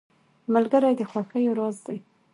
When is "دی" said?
1.85-1.97